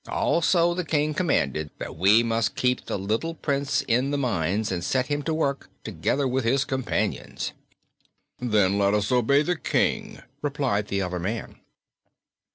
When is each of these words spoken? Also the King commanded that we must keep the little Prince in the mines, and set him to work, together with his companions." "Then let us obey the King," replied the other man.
Also 0.09 0.73
the 0.73 0.83
King 0.83 1.13
commanded 1.13 1.69
that 1.77 1.95
we 1.95 2.23
must 2.23 2.55
keep 2.55 2.87
the 2.87 2.97
little 2.97 3.35
Prince 3.35 3.83
in 3.83 4.09
the 4.09 4.17
mines, 4.17 4.71
and 4.71 4.83
set 4.83 5.05
him 5.05 5.21
to 5.21 5.31
work, 5.31 5.69
together 5.83 6.27
with 6.27 6.43
his 6.43 6.65
companions." 6.65 7.51
"Then 8.39 8.79
let 8.79 8.95
us 8.95 9.11
obey 9.11 9.43
the 9.43 9.55
King," 9.55 10.23
replied 10.41 10.87
the 10.87 11.03
other 11.03 11.19
man. 11.19 11.57